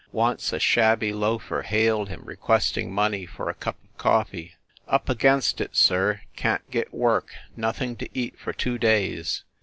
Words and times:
Once 0.11 0.51
a 0.51 0.57
shabby 0.57 1.13
loafer 1.13 1.61
hailed 1.61 2.09
him, 2.09 2.23
requesting 2.25 2.91
money 2.91 3.27
for 3.27 3.51
a 3.51 3.53
cup 3.53 3.77
of 3.83 3.95
coffee.... 3.99 4.55
"Up 4.87 5.07
against 5.09 5.61
it, 5.61 5.75
sir. 5.75 6.21
Can 6.35 6.57
t 6.57 6.63
get 6.71 6.91
work 6.91 7.29
nothing 7.55 7.95
to 7.97 8.09
eat 8.11 8.33
for 8.39 8.51
two 8.51 8.79
days." 8.79 9.43